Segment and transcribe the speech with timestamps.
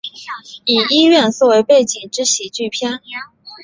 [0.65, 2.99] 以医院作为背景之喜剧片。